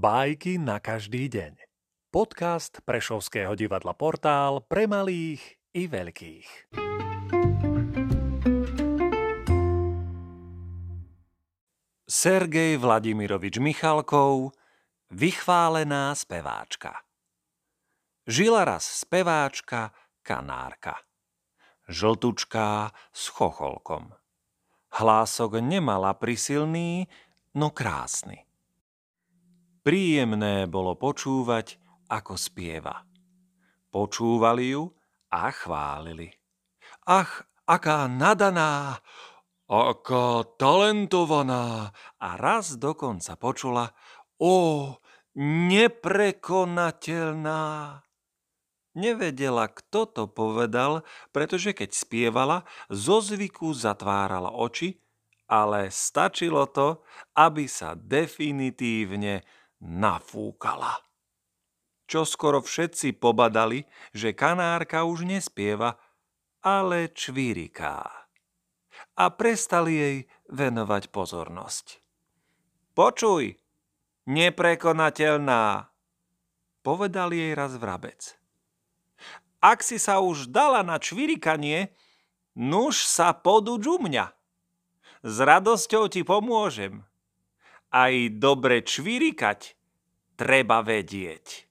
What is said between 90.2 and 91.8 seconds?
treba vedieť.